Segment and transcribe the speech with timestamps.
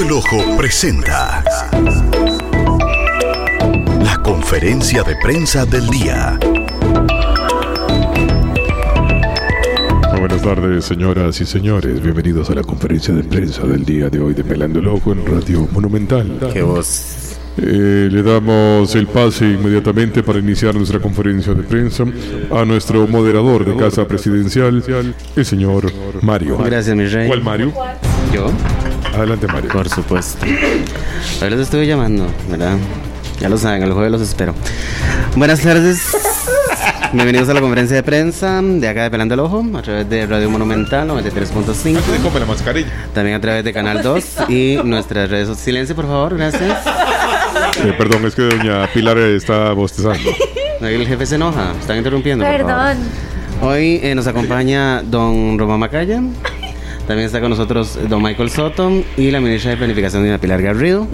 [0.00, 1.44] El Ojo presenta
[4.02, 6.38] la conferencia de prensa del día.
[10.18, 12.02] Buenas tardes, señoras y señores.
[12.02, 15.26] Bienvenidos a la conferencia de prensa del día de hoy de Pelando el Ojo en
[15.26, 16.38] Radio Monumental.
[16.52, 17.38] Qué voz.
[17.58, 22.04] Eh, le damos el pase inmediatamente para iniciar nuestra conferencia de prensa
[22.50, 24.82] a nuestro moderador de Casa Presidencial,
[25.36, 26.58] el señor Mario.
[26.58, 27.28] Gracias, mi rey.
[27.28, 27.72] ¿Cuál Mario?
[28.32, 28.50] ¿Yo?
[29.14, 29.70] Adelante, Mario.
[29.70, 30.44] Por supuesto.
[30.46, 32.76] Hoy los estuve llamando, ¿verdad?
[33.40, 34.54] Ya lo saben, el jueves los espero.
[35.36, 36.00] Buenas tardes.
[37.12, 40.24] Bienvenidos a la conferencia de prensa de acá de Pelando el Ojo, a través de
[40.26, 42.22] Radio Monumental 93.5.
[42.22, 42.88] Come la mascarilla.
[43.12, 45.62] También a través de Canal 2 y nuestras redes sociales.
[45.62, 46.86] Silencio, por favor, gracias.
[47.84, 50.30] Eh, perdón, es que doña Pilar está bostezando.
[50.80, 52.44] Ahí el jefe se enoja, están interrumpiendo.
[52.44, 52.66] por favor.
[52.66, 52.96] Perdón.
[53.62, 56.20] Hoy eh, nos acompaña don Román Macaya.
[57.06, 61.06] También está con nosotros don Michael Soto y la ministra de Planificación, doña Pilar Garrido,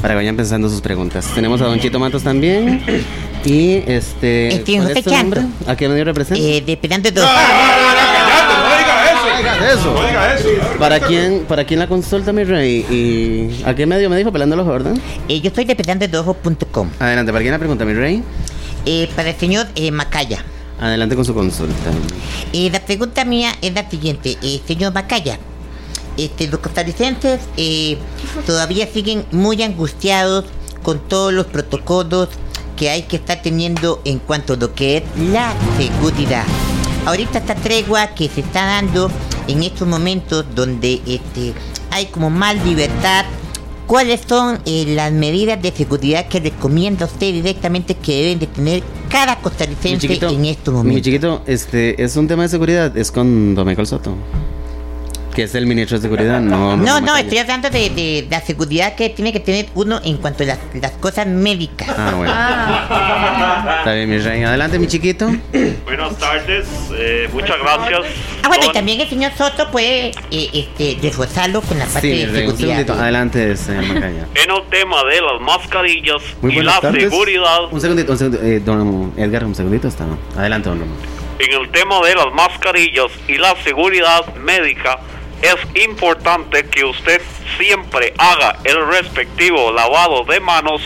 [0.00, 1.26] para que vayan pensando sus preguntas.
[1.34, 2.82] Tenemos a don Chito Matos también.
[3.44, 4.54] Y este.
[4.54, 5.42] Estoy ¿cuál es nombre?
[5.66, 6.40] ¿A qué medio representa?
[6.40, 7.28] Eh, de Pelando el Ojo.
[9.74, 9.94] eso.
[10.78, 12.86] ¿Para quién, ¿Para quién la consulta, mi rey?
[12.88, 14.32] ¿Y a qué medio me dijo?
[14.32, 14.94] Pelando los verdad?
[15.28, 16.90] Eh, yo soy de pelandoelojo.com.
[16.98, 18.22] Adelante, ¿para quién la pregunta, mi rey?
[18.86, 20.44] Eh, para el señor eh, Macaya.
[20.82, 21.92] Adelante con su consulta.
[22.52, 24.36] Eh, la pregunta mía es la siguiente.
[24.42, 25.38] Eh, señor Macaya,
[26.16, 27.98] este, los costarricenses eh,
[28.44, 30.44] todavía siguen muy angustiados
[30.82, 32.30] con todos los protocolos
[32.76, 36.44] que hay que estar teniendo en cuanto a lo que es la seguridad.
[37.06, 39.08] Ahorita esta tregua que se está dando
[39.46, 41.54] en estos momentos donde este,
[41.92, 43.24] hay como más libertad,
[43.92, 48.82] ¿cuáles son eh, las medidas de seguridad que recomienda usted directamente que deben de tener
[49.10, 51.02] cada Mi costarricense chiquito, en estos mi momentos?
[51.02, 54.16] chiquito, este, es un tema de seguridad, es con Michael Soto,
[55.34, 56.76] que es el ministro de seguridad, no.
[56.76, 60.42] No, no, estoy hablando de, de la seguridad que tiene que tener uno en cuanto
[60.42, 61.88] a las, las cosas médicas.
[61.96, 62.32] Ah, bueno.
[63.78, 64.42] Está bien, mi rey.
[64.42, 65.28] Adelante, mi chiquito.
[65.84, 68.00] Buenas tardes, eh, muchas gracias.
[68.42, 72.08] Ah, bueno, y también el señor Soto puede eh, este, reforzarlo con la parte Sí,
[72.18, 72.56] de un seguridad.
[72.58, 72.92] segundito.
[72.94, 74.26] Adelante, señor Macaya.
[74.34, 77.04] En el tema de las mascarillas Muy y la tardes.
[77.04, 78.44] seguridad, Un segundito, un segundito.
[78.44, 79.88] Eh, don Edgar, un segundito.
[79.88, 80.04] Está.
[80.36, 80.96] Adelante, don Román.
[81.38, 84.98] en el tema de las mascarillas y la seguridad médica,
[85.42, 87.20] es importante que usted
[87.58, 90.80] siempre haga el respectivo lavado de manos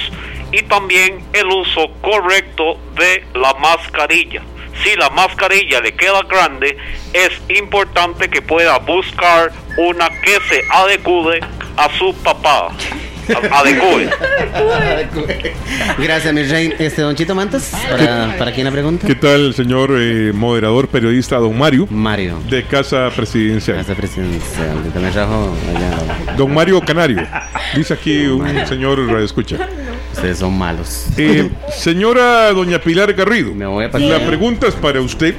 [0.50, 4.43] y también el uso correcto de la mascarilla.
[4.83, 6.77] Si la mascarilla le queda grande,
[7.12, 11.41] es importante que pueda buscar una que se adecue
[11.77, 12.69] a su papá.
[13.53, 14.09] Adecue.
[15.99, 16.73] Gracias, mi rey.
[16.79, 19.07] Este, don Chito Mantas, ¿para, ¿para quién la pregunta?
[19.07, 22.39] ¿Qué tal, señor eh, moderador periodista don Mario Mario.
[22.49, 23.79] de Casa Presidencial?
[23.79, 24.83] Casa presidencial.
[24.83, 26.35] que También trajo allá.
[26.37, 27.27] Don Mario Canario.
[27.75, 29.57] Dice aquí un señor radio escucha.
[30.13, 31.07] Ustedes son malos.
[31.17, 34.09] Eh, señora doña Pilar Garrido, Me voy a pasar.
[34.09, 35.35] la pregunta es para usted.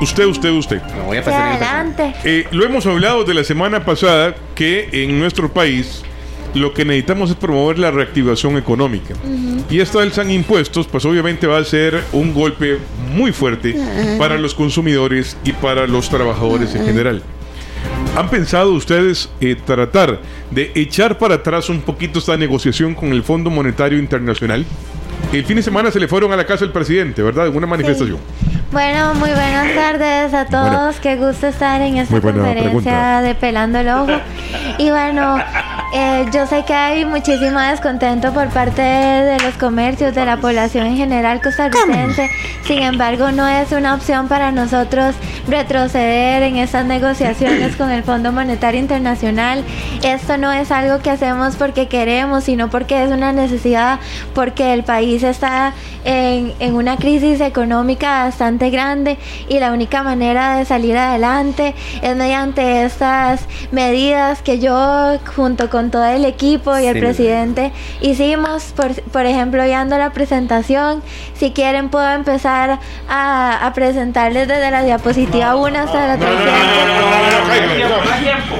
[0.00, 0.82] Usted, usted, usted.
[0.96, 2.14] Me voy a pasar adelante.
[2.24, 6.02] Eh, lo hemos hablado de la semana pasada que en nuestro país
[6.54, 9.14] lo que necesitamos es promover la reactivación económica.
[9.70, 12.78] Y esta alza en impuestos, pues obviamente va a ser un golpe
[13.14, 13.76] muy fuerte
[14.18, 17.22] para los consumidores y para los trabajadores en general.
[18.16, 20.20] ¿Han pensado ustedes eh, tratar
[20.50, 24.66] de echar para atrás un poquito esta negociación con el Fondo Monetario Internacional?
[25.32, 27.46] El fin de semana se le fueron a la casa del presidente, ¿verdad?
[27.46, 28.18] En una manifestación.
[28.70, 30.70] Bueno, muy buenas tardes a todos.
[30.70, 30.94] Buena.
[31.02, 33.22] Qué gusto estar en esta conferencia pregunta.
[33.22, 34.12] de Pelando el Ojo.
[34.78, 35.36] Y bueno,
[35.92, 40.86] eh, yo sé que hay muchísimo descontento por parte de los comercios, de la población
[40.86, 42.30] en general costarricense.
[42.64, 45.14] Sin embargo, no es una opción para nosotros
[45.46, 49.64] retroceder en estas negociaciones con el Fondo Monetario Internacional.
[50.02, 53.98] Esto no es algo que hacemos porque queremos, sino porque es una necesidad,
[54.34, 60.56] porque el país está en, en una crisis económica bastante grande y la única manera
[60.56, 66.86] de salir adelante es mediante estas medidas que yo junto con todo el equipo y
[66.86, 71.02] el Sí, presidente hicimos, por, por ejemplo, viendo la presentación,
[71.34, 76.52] si quieren puedo empezar a, a presentarles desde la diapositiva 1 hasta la 300.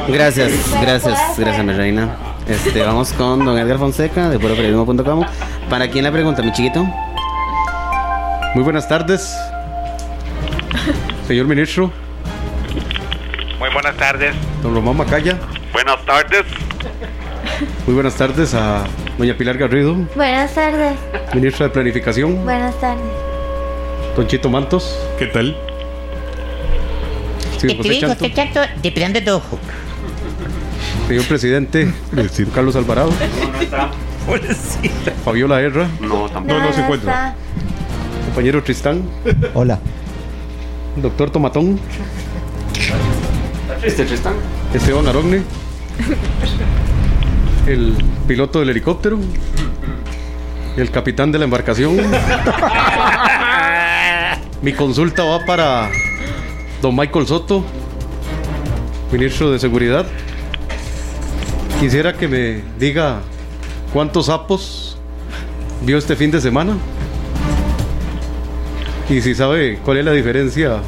[0.09, 2.09] Gracias, gracias, gracias, mi reina.
[2.49, 5.25] Este, vamos con don Edgar Fonseca de puroperiodismo.com.
[5.71, 6.85] ¿Para quién la pregunta, mi chiquito?
[8.55, 9.35] Muy buenas tardes.
[11.27, 11.91] Señor ministro,
[13.59, 14.35] Muy buenas tardes.
[14.63, 15.39] don Román Macaya.
[15.73, 16.43] Buenas tardes.
[17.87, 18.85] Muy buenas tardes a
[19.19, 20.95] doña Pilar Garrido, Buenas tardes,
[21.35, 22.45] ministra de Planificación.
[22.45, 23.05] buenas tardes.
[24.17, 24.99] Don Chito Mantos.
[25.19, 25.57] ¿Qué tal?
[27.59, 28.61] Sí, Te José digo, Chanto.
[28.83, 29.59] De Pelando el Ojo.
[31.09, 31.93] Señor presidente.
[32.55, 33.13] Carlos Alvarado,
[35.25, 37.35] Fabiola Herra, No, no se encuentra.
[38.27, 39.03] compañero Tristán,
[39.55, 39.79] Hola.
[40.97, 41.79] doctor Tomatón,
[43.81, 44.35] Triste, Tristan.
[44.75, 45.43] Esteban Arogne,
[47.67, 47.95] el
[48.27, 49.19] piloto del helicóptero,
[50.77, 51.97] el capitán de la embarcación.
[54.63, 55.91] Mi consulta va para
[56.81, 57.65] don Michael Soto,
[59.11, 60.07] ministro de Seguridad.
[61.81, 63.21] Quisiera que me diga
[63.93, 64.97] cuántos sapos
[65.85, 66.77] vio este fin de semana.
[69.09, 70.79] Y si sabe cuál es la diferencia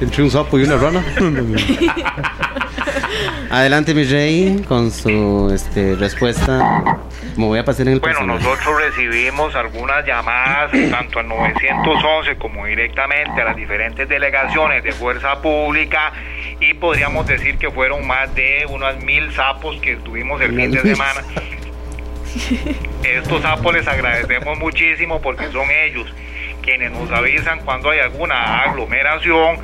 [0.00, 1.04] entre un sapo y una rana.
[3.50, 6.84] Adelante, mi rey, con su este, respuesta.
[7.36, 12.66] Me voy a pasar en el Bueno, nosotros recibimos algunas llamadas tanto al 911 como
[12.66, 16.12] directamente a las diferentes delegaciones de Fuerza Pública
[16.60, 20.80] y podríamos decir que fueron más de unos mil sapos que tuvimos el fin de
[20.80, 21.22] semana.
[23.04, 26.12] Estos sapos les agradecemos muchísimo porque son ellos
[26.60, 29.58] quienes nos avisan cuando hay alguna aglomeración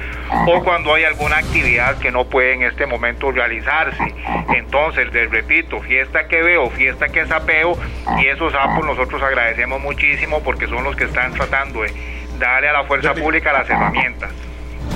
[0.47, 4.15] o cuando hay alguna actividad que no puede en este momento realizarse.
[4.55, 7.79] Entonces, les repito, fiesta que veo, fiesta que sapeo
[8.21, 11.93] y esos sapos nosotros agradecemos muchísimo porque son los que están tratando de
[12.39, 14.31] darle a la fuerza pública las herramientas.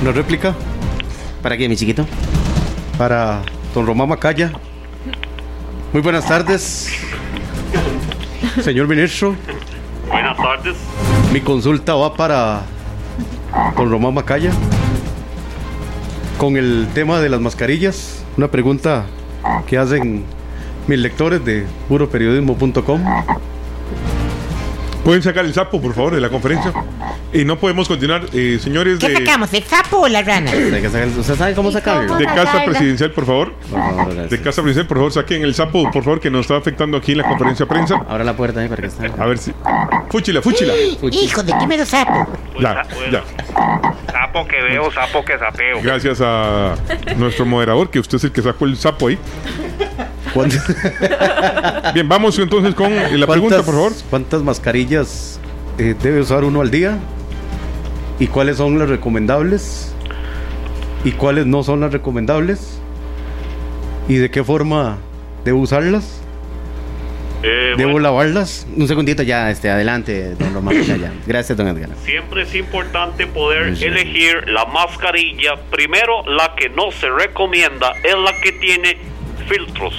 [0.03, 0.55] Una réplica
[1.43, 2.07] ¿Para qué, mi chiquito?
[3.01, 3.41] para
[3.73, 4.53] don Román Macaya.
[5.91, 6.93] Muy buenas tardes,
[8.63, 9.35] señor ministro.
[10.11, 10.77] Buenas tardes.
[11.33, 12.63] Mi consulta va para
[13.77, 14.51] don Román Macaya.
[16.37, 19.07] Con el tema de las mascarillas, una pregunta
[19.67, 20.25] que hacen
[20.87, 23.01] mis lectores de puroperiodismo.com.
[25.11, 26.73] ¿Pueden sacar el sapo, por favor, de la conferencia?
[27.33, 30.53] Y no podemos continuar, eh, señores ¿Qué de, sacamos, el sapo o la rana?
[30.53, 32.17] Hay que sacar- ¿Usted sabe cómo ¿Y sacarlo?
[32.17, 32.63] de Casa.
[32.65, 33.53] Presidencial, por favor.
[34.31, 37.11] De Casa Presidencial, por favor, saquen el sapo, por favor, que nos está afectando aquí
[37.11, 37.97] en la conferencia de prensa.
[38.09, 39.11] Abra la puerta ahí para que esté.
[39.19, 39.53] A ver si.
[40.11, 40.75] Fúchila, fúchila.
[41.11, 42.29] Hijo de qué me lo sapo.
[42.61, 43.25] Ya, ya.
[44.13, 45.83] Sapo que veo, sapo que sapeo.
[45.83, 46.77] Gracias a
[47.17, 49.19] nuestro moderador, que usted es el que sacó el sapo ahí.
[50.35, 50.65] ¿Cuántas,
[51.95, 53.93] Bien, vamos entonces con la pregunta, por favor.
[54.11, 55.41] ¿Cuántas mascarillas
[55.79, 56.99] eh, debe usar uno al día?
[58.19, 59.95] ¿Y cuáles son las recomendables?
[61.05, 62.79] ¿Y cuáles no son las recomendables?
[64.09, 64.99] ¿Y de qué forma
[65.45, 66.21] debo usarlas?
[67.43, 68.67] Eh, ¿Debo bueno, lavarlas?
[68.77, 70.83] Un segundito ya, este, adelante, don Román.
[70.83, 71.13] Ya, ya.
[71.27, 71.89] Gracias, don Edgar.
[72.05, 73.85] siempre es importante poder Sí.
[73.87, 75.55] elegir la mascarilla.
[75.71, 78.99] Primero, la que no se recomienda es la que tiene
[79.49, 79.95] filtros.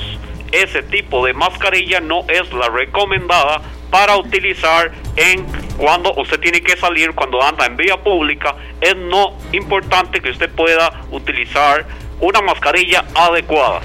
[0.52, 5.46] Ese tipo de mascarilla no es la recomendada para utilizar en
[5.78, 8.56] cuando usted tiene que salir, cuando anda en vía pública.
[8.80, 11.86] Es no importante que usted pueda utilizar
[12.20, 13.82] una mascarilla adecuada.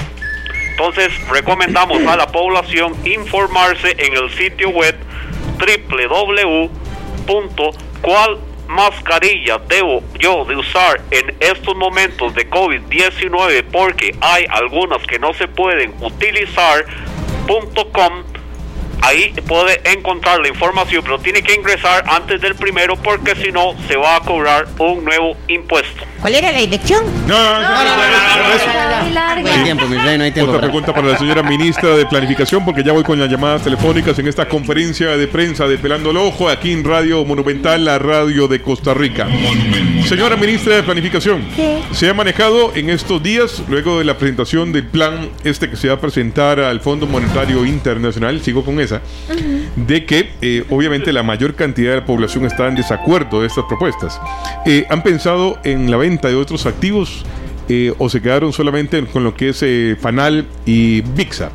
[0.70, 4.94] Entonces recomendamos a la población informarse en el sitio web
[7.18, 15.18] www.cuál mascarilla debo yo de usar en estos momentos de COVID-19 porque hay algunas que
[15.18, 18.24] no se pueden utilizar.com
[19.02, 23.76] Ahí puede encontrar la información, pero tiene que ingresar antes del primero porque si no
[23.86, 26.02] se va a cobrar un nuevo impuesto.
[26.20, 27.04] ¿Cuál era la dirección?
[27.26, 30.50] No, no, no, no, no, hay tiempo, mi rey, no hay tiempo.
[30.52, 34.18] Otra pregunta para la señora ministra de Planificación, porque ya voy con las llamadas telefónicas
[34.18, 38.48] en esta conferencia de prensa de Pelando el Ojo, aquí en Radio Monumental, la radio
[38.48, 39.26] de Costa Rica.
[40.08, 41.78] Señora ministra de Planificación, Sí.
[41.92, 45.88] se ha manejado en estos días, luego de la presentación del plan este que se
[45.88, 49.00] va a presentar al Fondo Monetario Internacional, sigo con esa,
[49.76, 53.64] de que eh, obviamente la mayor cantidad de la población está en desacuerdo de estas
[53.64, 54.20] propuestas.
[54.64, 57.24] Eh, ¿Han pensado en la venta de otros activos
[57.68, 61.50] eh, o se quedaron solamente con lo que es eh, Fanal y VIXA?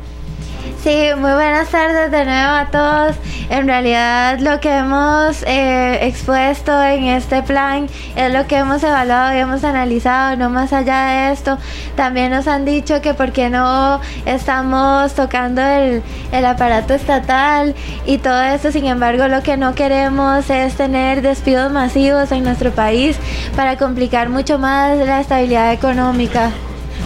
[0.82, 3.14] Sí, muy buenas tardes de nuevo a todos.
[3.48, 7.86] En realidad lo que hemos eh, expuesto en este plan
[8.16, 11.56] es lo que hemos evaluado y hemos analizado, no más allá de esto.
[11.94, 18.18] También nos han dicho que por qué no estamos tocando el, el aparato estatal y
[18.18, 18.72] todo esto.
[18.72, 23.16] Sin embargo, lo que no queremos es tener despidos masivos en nuestro país
[23.54, 26.50] para complicar mucho más la estabilidad económica.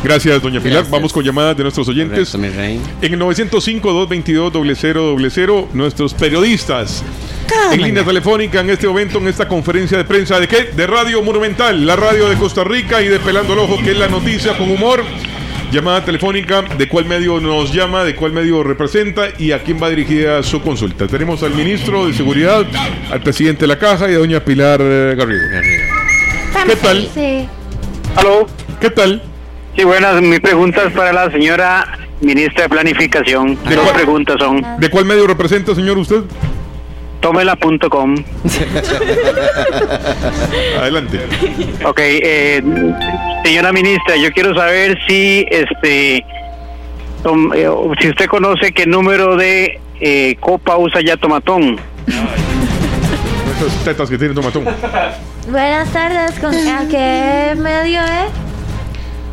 [0.02, 0.78] Gracias, doña Pilar.
[0.78, 0.90] Gracias.
[0.90, 2.30] Vamos con llamadas de nuestros oyentes.
[2.30, 2.60] Correcto.
[3.02, 7.04] En el 905-222-0000, nuestros periodistas
[7.72, 10.70] en línea telefónica en este momento, en esta conferencia de prensa de qué?
[10.74, 13.98] De Radio Monumental, la radio de Costa Rica y de Pelando el Ojo, que es
[13.98, 15.04] la noticia con humor.
[15.72, 19.90] Llamada telefónica, de cuál medio nos llama, de cuál medio representa y a quién va
[19.90, 21.08] dirigida su consulta.
[21.08, 22.64] Tenemos al ministro de Seguridad,
[23.10, 25.42] al presidente de la Caja y a doña Pilar Garrido.
[26.66, 27.08] ¿Qué tal?
[27.12, 27.48] Sí.
[28.14, 28.46] Aló,
[28.80, 29.20] ¿Qué tal?
[29.76, 30.20] Sí, buenas.
[30.22, 33.58] Mi pregunta es para la señora ministra de Planificación.
[33.64, 33.94] ¿De Dos cuál?
[33.96, 36.22] preguntas son, ¿De cuál medio representa, señor, usted?
[37.20, 38.14] tómela.com.
[40.78, 41.20] Adelante.
[41.84, 42.62] Ok, eh,
[43.44, 46.24] señora ministra, yo quiero saber si este
[47.22, 47.68] tom- eh,
[48.00, 51.78] si usted conoce qué número de eh, copa usa ya Tomatón.
[53.58, 54.64] Esas tetas que tiene Tomatón.
[55.50, 58.45] Buenas tardes, ¿con a qué medio es?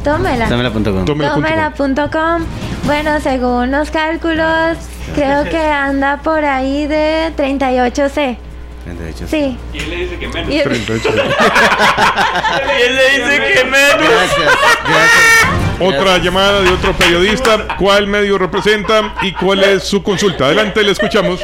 [0.03, 0.48] Tómela.
[0.50, 1.05] Tómela.com.
[1.05, 2.45] Tómela.com.
[2.86, 4.77] Bueno, según los cálculos,
[5.15, 8.38] creo que anda por ahí de 38C.
[8.83, 9.27] 38.
[9.29, 9.57] Sí.
[9.72, 10.53] ¿Quién le dice que menos?
[10.53, 11.10] Y- 38.
[11.10, 11.25] ¿Quién
[12.95, 14.10] le dice que menos?
[14.10, 15.79] Gracias, gracias.
[15.79, 17.77] Otra llamada de otro periodista.
[17.77, 20.45] ¿Cuál medio representa y cuál es su consulta?
[20.45, 21.39] Adelante, le escuchamos.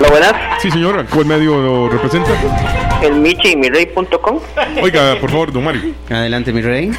[0.00, 1.04] Lo buenas, Sí, señora.
[1.08, 2.30] ¿Cuál medio representa?
[3.02, 4.38] el michimirrey.com,
[4.80, 5.92] Oiga, por favor, don Mario.
[6.08, 6.92] Adelante, mi rey.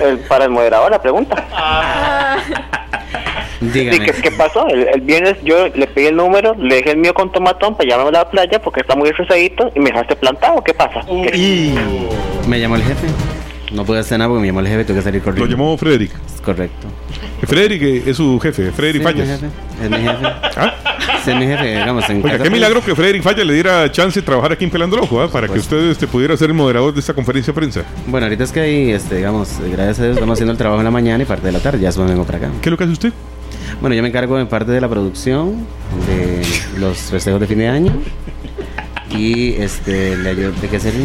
[0.00, 1.44] El, para el moderador la pregunta.
[3.60, 4.04] Dígame.
[4.04, 4.68] ¿qué, qué pasó?
[4.68, 7.88] El, el viernes yo le pedí el número, le dejé el mío con tomatón para
[7.88, 10.62] llevarme a la playa porque está muy resadito y me dejaste plantado.
[10.62, 11.00] ¿Qué pasa?
[11.06, 11.74] ¿Qué-
[12.46, 13.08] Me llamó el jefe.
[13.72, 15.50] No pude hacer nada porque me llamó el jefe, tuve que salir Lo corriendo.
[15.56, 16.12] llamó Frederick.
[16.34, 16.86] Es correcto.
[17.42, 19.40] Frederick eh, es su jefe, Frederick Sí, es mi Fallas.
[19.40, 19.84] jefe.
[19.84, 20.24] Es mi jefe.
[20.56, 20.74] ¿Ah?
[21.26, 22.08] Es mi jefe, digamos.
[22.08, 24.70] En Oiga, qué pues, milagro que Frederick Fallas le diera chance de trabajar aquí en
[24.70, 25.30] Pelando el Ojo, ¿ah?
[25.30, 27.82] para que usted este, pudiera ser el moderador de esta conferencia de prensa.
[28.06, 30.80] Bueno, ahorita es que ahí, este, digamos, eh, gracias a Dios, estamos haciendo el trabajo
[30.80, 32.50] en la mañana y parte de la tarde, ya después vengo para acá.
[32.62, 33.12] ¿Qué es lo que hace usted?
[33.80, 35.66] Bueno, yo me encargo de parte de la producción
[36.06, 36.42] de
[36.80, 37.92] los festejos de fin de año.
[39.10, 41.00] Y este, le ayudo, ¿de qué sería?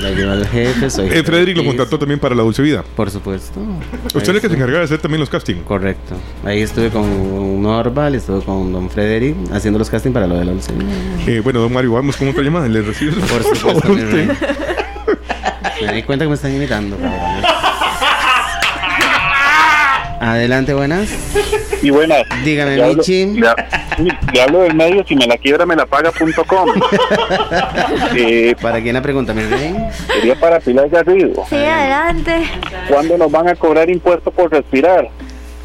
[0.00, 1.08] Le ayudo al jefe, soy.
[1.08, 2.82] Eh, Frederick lo contrató también para la Dulce Vida.
[2.96, 3.60] Por supuesto.
[4.06, 5.62] Usted es el que se encargaba de hacer también los castings.
[5.64, 6.14] Correcto.
[6.44, 10.52] Ahí estuve con Norval, estuve con Don Frederick haciendo los castings para lo de la
[10.52, 10.86] Dulce Vida.
[11.26, 12.68] Eh, bueno, don Mario, vamos con otra llamada.
[12.68, 14.28] ¿Le recibe Por supuesto, mi rey.
[15.84, 16.96] Me di cuenta que me están imitando.
[16.96, 17.33] cabrones.
[20.20, 21.08] Adelante, buenas.
[21.82, 22.24] Y buenas.
[22.44, 23.26] Dígame, Le hablo, Michi.
[23.26, 23.48] le,
[24.32, 26.70] le hablo del medio, si me la quiebra me la paga.com.
[28.16, 29.74] eh, ¿Para quién la pregunta, mi rey?
[30.06, 31.44] sería para Pilar Garrido.
[31.48, 32.44] Sí, adelante.
[32.88, 35.08] ¿Cuándo nos van a cobrar impuestos por respirar?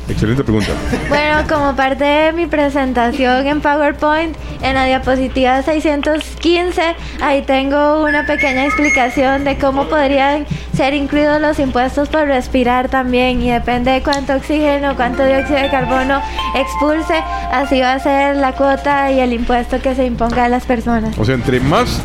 [0.10, 0.72] Excelente pregunta.
[1.08, 6.82] Bueno, como parte de mi presentación en PowerPoint, en la diapositiva 615,
[7.22, 13.42] ahí tengo una pequeña explicación de cómo podrían ser incluidos los impuestos por respirar también
[13.42, 16.22] y depende de cuánto oxígeno, cuánto dióxido de carbono
[16.56, 20.66] expulse, así va a ser la cuota y el impuesto que se imponga a las
[20.66, 21.18] personas.
[21.18, 22.02] O sea, entre más.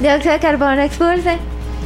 [0.00, 1.38] Dióxido de carbono expulse,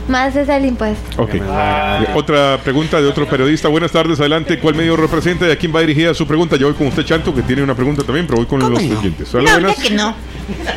[0.09, 1.23] más es el impuesto.
[1.23, 1.35] Ok.
[1.35, 3.69] Eh, Otra pregunta de otro periodista.
[3.69, 4.59] Buenas tardes, adelante.
[4.59, 6.57] ¿Cuál medio representa y a quién va dirigida su pregunta?
[6.57, 9.35] Yo voy con usted, Chanto, que tiene una pregunta también, pero voy con los oyentes.
[9.35, 9.79] Hola, No, buenas.
[9.83, 10.15] que no.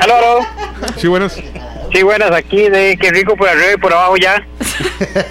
[0.02, 0.40] Aló, aló.
[0.98, 1.40] Sí, buenas.
[1.94, 4.46] Sí, buenas, aquí de qué rico por arriba y por abajo ya.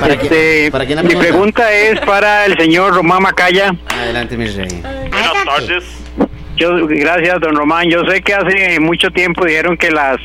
[0.00, 1.28] ¿Para, Este, quién, ¿para quién la mi pregunta?
[1.28, 3.74] pregunta es para el señor Román Macaya.
[3.88, 4.68] Adelante, mi rey.
[4.82, 5.84] Buenas tardes.
[6.56, 7.88] Yo, gracias, don Román.
[7.88, 10.16] Yo sé que hace mucho tiempo dijeron que las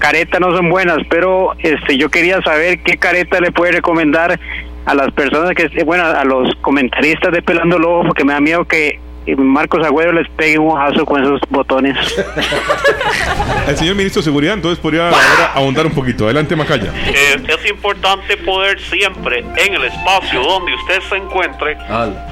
[0.00, 4.40] caretas no son buenas, pero este, yo quería saber qué careta le puede recomendar
[4.86, 8.40] a las personas que, bueno, a los comentaristas de Pelando el Ojo, porque me da
[8.40, 11.96] miedo que eh, Marcos Agüero les pegue un ojazo con esos botones.
[13.68, 16.24] El señor ministro de Seguridad, entonces podría ahora ahondar un poquito.
[16.24, 16.92] Adelante, Macaya.
[17.06, 21.76] Eh, es importante poder siempre en el espacio donde usted se encuentre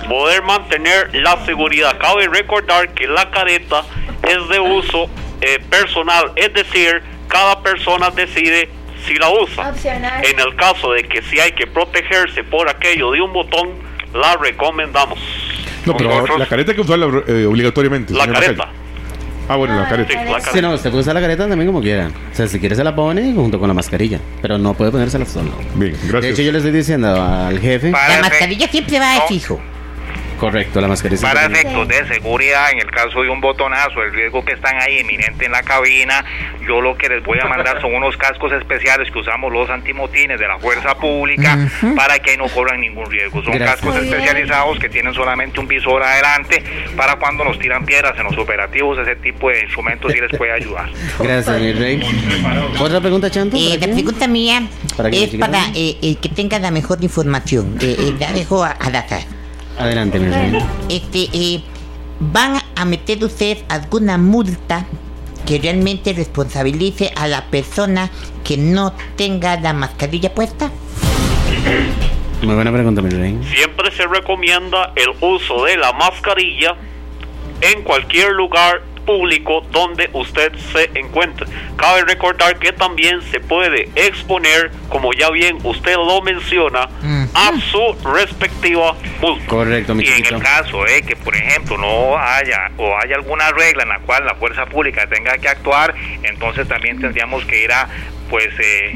[0.08, 1.98] poder mantener la seguridad.
[1.98, 3.82] Cabe recordar que la careta
[4.22, 5.08] es de uso
[5.40, 8.68] eh, personal, es decir, cada persona decide
[9.06, 9.70] si la usa.
[9.70, 10.24] Opcional.
[10.24, 13.70] En el caso de que si hay que protegerse por aquello de un botón,
[14.14, 15.18] la recomendamos.
[15.86, 18.12] No, pero Nosotros- la careta hay que usarla eh, obligatoriamente.
[18.12, 18.68] La careta.
[19.50, 20.10] Ah, bueno, la careta.
[20.10, 20.68] Sí, la Sí, careta.
[20.68, 22.08] no, usted puede usar la careta también como quiera.
[22.08, 24.20] O sea, si quiere se la pone junto con la mascarilla.
[24.42, 25.52] Pero no puede ponérsela solo.
[25.74, 26.32] Bien, De gracias.
[26.34, 27.90] hecho, yo le estoy diciendo al jefe.
[27.92, 29.58] La mascarilla siempre va de fijo.
[30.38, 31.20] Correcto, la mascarilla.
[31.22, 34.98] Para efectos de seguridad, en el caso de un botonazo, el riesgo que están ahí
[34.98, 36.24] eminente en la cabina,
[36.66, 40.38] yo lo que les voy a mandar son unos cascos especiales que usamos los antimotines
[40.38, 41.58] de la fuerza pública
[41.96, 43.42] para que ahí no corran ningún riesgo.
[43.42, 43.80] Son Gracias.
[43.80, 46.62] cascos especializados que tienen solamente un visor adelante
[46.96, 50.52] para cuando nos tiran piedras en los operativos, ese tipo de instrumentos sí les puede
[50.52, 50.88] ayudar.
[51.18, 52.00] Gracias, mi rey.
[52.78, 53.56] ¿Otra pregunta, Chanto?
[53.56, 53.94] Eh, ¿Para la quién?
[53.94, 54.62] pregunta mía
[54.96, 57.76] ¿Para quién, es para eh, que tenga la mejor información.
[57.80, 59.22] Eh, eh, la dejo a- al azar.
[59.78, 60.58] Adelante, mi rey.
[60.88, 61.62] Este, eh,
[62.20, 64.86] ¿Van a meter ustedes alguna multa
[65.46, 68.10] que realmente responsabilice a la persona
[68.44, 70.70] que no tenga la mascarilla puesta?
[72.42, 73.38] Muy buena pregunta, mi rey.
[73.54, 76.76] Siempre se recomienda el uso de la mascarilla
[77.60, 81.46] en cualquier lugar público donde usted se encuentre.
[81.76, 86.90] Cabe recordar que también se puede exponer, como ya bien usted lo menciona,
[87.32, 89.46] a su respectiva multa.
[89.46, 93.50] Correcto, mi Y en el caso de que, por ejemplo, no haya o haya alguna
[93.52, 97.72] regla en la cual la fuerza pública tenga que actuar, entonces también tendríamos que ir
[97.72, 97.88] a,
[98.28, 98.94] pues, eh,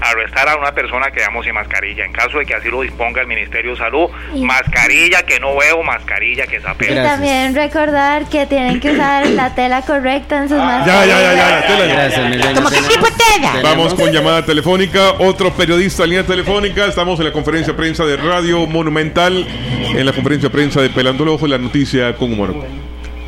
[0.00, 2.04] arrestar a una persona que vamos sin mascarilla.
[2.04, 5.56] En caso de que así lo disponga el Ministerio de Salud, Y- mascarilla que no
[5.56, 6.88] veo, mascarilla que Y sapeo.
[6.94, 7.12] Gracias.
[7.14, 11.06] también recordar que tienen que usar la tela correcta en sus Ya, mascarillas.
[11.06, 11.92] ya, ya, ya, la tela ya.
[11.94, 12.54] Gracias, mi reina.
[12.54, 13.52] ¿Cómo que Tenemos- tipo tela?
[13.62, 15.12] Vamos con llamada telefónica.
[15.18, 16.86] Otro periodista en línea telefónica.
[16.86, 19.46] Estamos en la conferencia de prensa de Radio Monumental.
[19.94, 22.54] En la conferencia de prensa de Pelando el Ojo, la noticia con humor.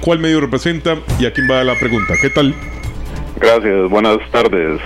[0.00, 2.14] ¿Cuál medio representa y a quién va la pregunta?
[2.20, 2.54] ¿Qué tal?
[3.36, 4.80] Gracias, buenas tardes.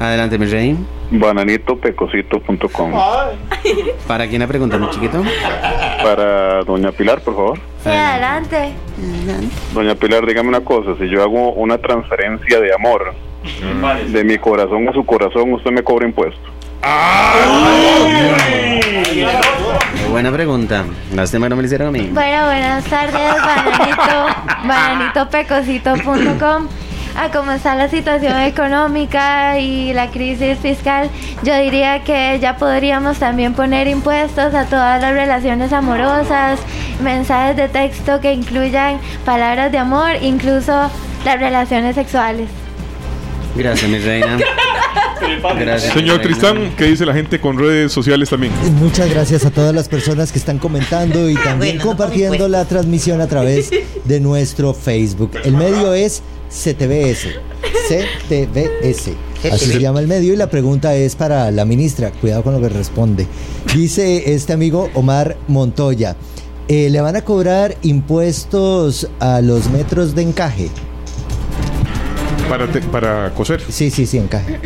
[0.00, 0.76] Adelante, mi rey.
[1.18, 2.92] Bananitopecosito.com.
[4.06, 5.22] ¿Para quién la pregunta, mi chiquito?
[6.02, 7.58] Para doña Pilar, por favor.
[7.82, 8.72] Sí, adelante.
[9.72, 10.94] Doña Pilar, dígame una cosa.
[10.98, 13.14] Si yo hago una transferencia de amor
[14.08, 16.40] de mi corazón a su corazón, usted me cobra impuesto.
[20.10, 20.84] Buena pregunta.
[21.14, 22.10] Lástima que no me la hicieron a mí.
[22.12, 24.26] Bueno, buenas tardes, bananito,
[24.68, 26.68] bananitopecosito.com.
[27.16, 31.10] A cómo está la situación económica y la crisis fiscal,
[31.44, 36.58] yo diría que ya podríamos también poner impuestos a todas las relaciones amorosas,
[37.00, 40.90] mensajes de texto que incluyan palabras de amor, incluso
[41.24, 42.48] las relaciones sexuales.
[43.54, 44.38] Gracias, mi reina.
[45.58, 45.92] Gracias.
[45.92, 46.20] Señor.
[46.20, 48.52] Tristán, ¿qué dice la gente con redes sociales también?
[48.78, 52.64] Muchas gracias a todas las personas que están comentando y también bueno, compartiendo no la
[52.64, 53.70] transmisión a través
[54.04, 55.32] de nuestro Facebook.
[55.44, 56.22] El medio es
[56.54, 57.28] CTVS.
[57.88, 59.12] CTVS.
[59.52, 62.10] Así se llama el medio y la pregunta es para la ministra.
[62.12, 63.26] Cuidado con lo que responde.
[63.74, 66.16] Dice este amigo Omar Montoya.
[66.68, 70.70] eh, ¿Le van a cobrar impuestos a los metros de encaje?
[72.48, 73.60] Para, te- para coser.
[73.68, 74.58] Sí, sí, sí, encaje.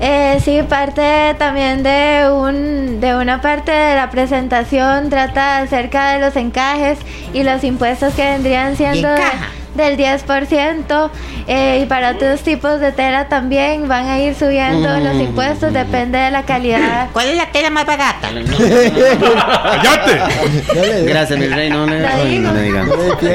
[0.00, 6.20] Eh, sí, parte también de un de una parte de la presentación trata acerca de
[6.20, 6.98] los encajes
[7.32, 9.48] y los impuestos que vendrían siendo encaja?
[9.76, 11.10] Del 10%
[11.46, 16.18] eh, y para otros tipos de tela también van a ir subiendo los impuestos, depende
[16.18, 17.08] de la calidad.
[17.12, 18.28] ¿Cuál es la tela más barata?
[19.82, 21.04] ¡Cállate!
[21.06, 21.70] Gracias, mi rey.
[21.70, 22.00] No le,
[22.40, 22.88] no le digan.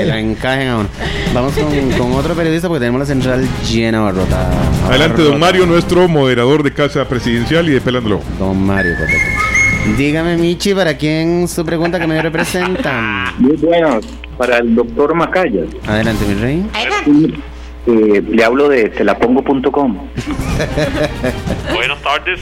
[0.07, 0.89] La encajen a uno.
[1.33, 4.51] Vamos con, con otro periodista porque tenemos la central llena abarrotada.
[4.87, 5.39] Adelante, don.
[5.39, 8.23] Mario, nuestro moderador de Casa Presidencial y de Pelando el Ojo.
[8.39, 9.50] Don Mario, correcto.
[9.97, 13.33] Dígame, Michi, ¿para quién su pregunta que me representa?
[13.39, 14.05] Muy buenas,
[14.37, 15.63] para el doctor Macaya.
[15.87, 16.65] Adelante, mi rey.
[16.73, 17.39] Adelante.
[17.87, 19.97] Eh, le hablo de telapongo.com.
[21.73, 22.39] Buenas tardes.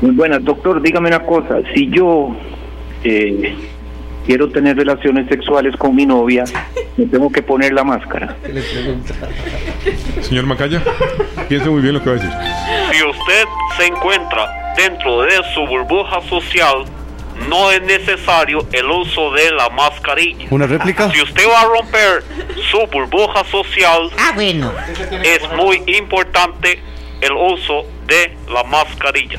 [0.00, 1.58] Muy buenas, doctor, dígame una cosa.
[1.74, 2.34] Si yo
[3.04, 3.54] eh,
[4.26, 6.44] quiero tener relaciones sexuales con mi novia,
[6.96, 8.36] me tengo que poner la máscara.
[10.22, 10.82] Señor Macaya,
[11.48, 12.32] piense muy bien lo que va a decir.
[12.92, 13.44] Si usted
[13.76, 16.84] se encuentra dentro de su burbuja social,
[17.48, 20.46] no es necesario el uso de la mascarilla.
[20.50, 21.10] ¿Una réplica?
[21.10, 22.22] Si usted va a romper
[22.70, 24.72] su burbuja social, Ah, bueno.
[25.22, 26.80] es muy importante
[27.20, 29.38] el uso de la mascarilla.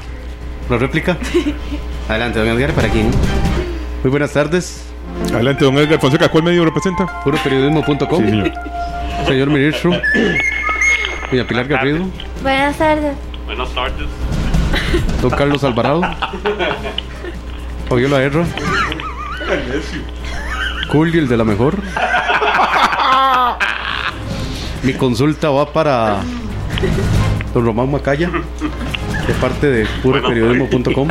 [0.69, 1.17] ¿Una réplica?
[2.09, 3.11] Adelante, don Edgar, ¿para quién?
[4.03, 4.85] Muy buenas tardes.
[5.33, 7.05] Adelante, don Edgar Fonseca, ¿cuál medio representa?
[7.23, 8.23] Puroperiodismo.com.
[8.23, 8.51] Sí, señor.
[9.25, 9.91] Señor ministro.
[11.31, 12.05] Doña Pilar Garrido.
[12.43, 13.15] Buenas tardes.
[13.45, 14.07] Buenas tardes.
[15.21, 16.01] Don Carlos Alvarado.
[17.89, 18.45] Fabiola Erra.
[20.91, 21.77] Julio, el de la mejor.
[24.83, 26.19] Mi consulta va para
[27.53, 28.29] don Román Macaya,
[29.27, 31.07] de parte de puroperiodismo.com.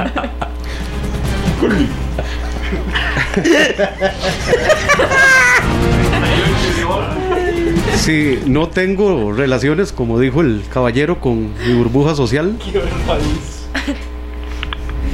[7.96, 12.58] Si no tengo relaciones, como dijo el caballero, con mi burbuja social,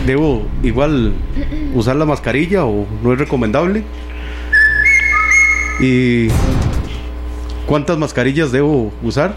[0.06, 1.14] ¿debo igual
[1.74, 3.84] usar la mascarilla o no es recomendable?
[5.80, 6.28] ¿Y
[7.66, 9.34] cuántas mascarillas debo usar?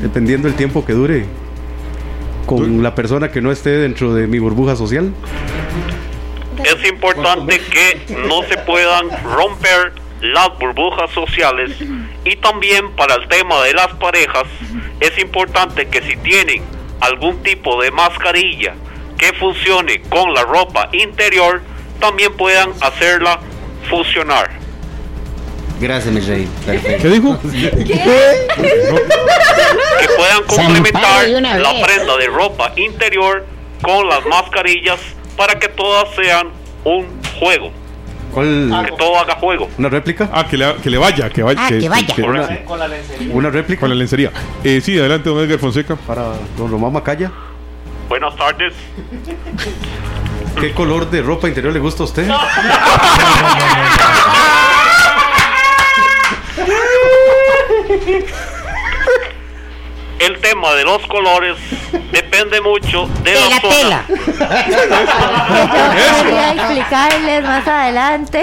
[0.00, 1.26] Dependiendo del tiempo que dure
[2.46, 5.12] con la persona que no esté dentro de mi burbuja social.
[6.64, 11.76] Es importante que no se puedan romper las burbujas sociales
[12.24, 14.44] y también para el tema de las parejas
[15.00, 16.62] es importante que si tienen
[17.00, 18.74] algún tipo de mascarilla
[19.20, 21.60] que funcione con la ropa interior
[22.00, 23.38] también puedan hacerla
[23.88, 24.50] funcionar.
[25.78, 26.48] Gracias, mi rey.
[26.64, 27.02] Perfecto.
[27.02, 27.38] ¿Qué dijo?
[27.42, 27.86] que
[30.16, 33.44] puedan complementar la prenda de ropa interior
[33.82, 34.98] con las mascarillas
[35.36, 36.48] para que todas sean
[36.84, 37.06] un
[37.38, 37.70] juego.
[38.32, 38.86] ¿Cuál?
[38.86, 39.68] Que todo haga juego.
[39.76, 40.30] ¿Una réplica?
[40.32, 41.60] Ah, que le, que le vaya, que vaya.
[41.62, 42.14] Ah, que vaya.
[42.26, 42.48] una,
[43.32, 43.80] ¿Una réplica?
[43.80, 44.30] con la lencería.
[44.64, 45.96] Eh, sí, adelante, don Edgar Fonseca.
[45.96, 47.30] Para don Román Macaya.
[48.10, 48.74] Buenas tardes.
[50.60, 52.28] ¿Qué color de ropa interior le gusta a usted?
[60.18, 61.56] El tema de los colores
[62.10, 64.04] depende mucho de, De la, tela.
[64.08, 64.16] Yo
[66.24, 68.42] quería explicarles más adelante.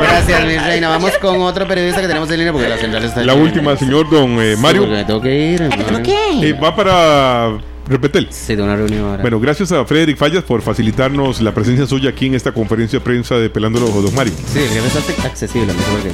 [0.00, 0.88] Gracias, mi reina.
[0.88, 4.08] Vamos con otro periodista que tenemos en línea porque la central está La última, señor
[4.08, 4.86] don eh, Sí, Mario.
[4.86, 5.68] me tengo que ir.
[5.68, 6.02] ¿Por ¿no?
[6.02, 6.48] qué?
[6.48, 7.58] Eh, va para
[7.88, 8.28] Repetel.
[8.30, 9.22] Sí, de una reunión ahora.
[9.22, 13.04] Bueno, gracias a Frederick Fallas por facilitarnos la presencia suya aquí en esta conferencia de
[13.04, 14.32] prensa de Pelando los Ojos, don Mario.
[14.46, 16.10] Sí, el está accesible, mejor que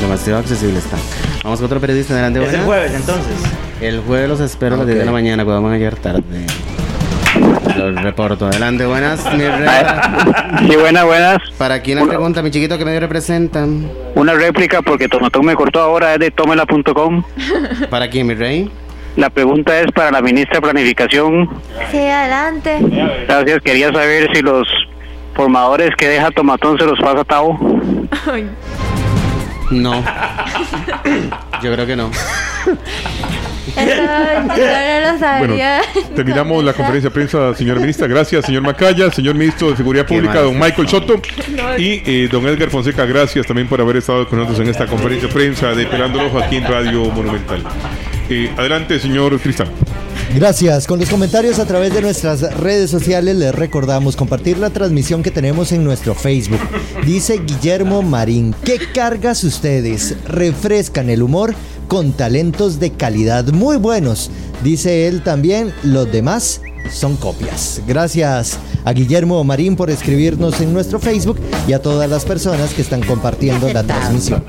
[0.00, 0.96] demasiado accesible está.
[1.44, 2.44] Vamos con otro periodista adelante.
[2.44, 3.34] Es el jueves, entonces.
[3.80, 6.22] El jueves los espero a las 10 de la mañana, cuando van a llegar tarde.
[7.76, 8.46] Los reporto.
[8.46, 9.68] Adelante, buenas, mi rey.
[10.68, 11.38] Sí, buenas, buenas.
[11.56, 13.90] Para quién la pregunta, mi chiquito, que medio representan.
[14.14, 17.24] Una réplica porque Tomatón me cortó ahora, es de tómela.com.
[17.90, 18.70] ¿Para quién, mi rey?
[19.16, 21.48] La pregunta es para la ministra de Planificación.
[21.90, 22.78] Sí, adelante.
[23.26, 24.66] Gracias, quería saber si los
[25.34, 27.58] formadores que deja Tomatón se los pasa a Tavo.
[29.70, 30.04] No.
[31.62, 32.10] Yo creo que no.
[33.74, 34.02] Eso
[34.56, 34.64] yo
[35.06, 35.80] no lo sabía.
[35.94, 38.06] Bueno, terminamos la conferencia de prensa, señora ministra.
[38.06, 41.20] Gracias, señor Macaya, señor ministro de Seguridad Pública, don Michael Soto.
[41.78, 45.28] Y eh, don Edgar Fonseca, gracias también por haber estado con nosotros en esta conferencia
[45.28, 47.62] de prensa de Pelando el Ojo aquí en Radio Monumental.
[48.28, 49.68] Eh, adelante, señor Cristian.
[50.34, 50.86] Gracias.
[50.86, 55.30] Con los comentarios a través de nuestras redes sociales les recordamos compartir la transmisión que
[55.30, 56.60] tenemos en nuestro Facebook.
[57.04, 60.16] Dice Guillermo Marín, ¿qué cargas ustedes?
[60.26, 61.54] Refrescan el humor
[61.86, 64.30] con talentos de calidad muy buenos.
[64.64, 67.82] Dice él también, los demás son copias.
[67.86, 72.80] Gracias a Guillermo Marín por escribirnos en nuestro Facebook y a todas las personas que
[72.80, 74.42] están compartiendo la transmisión.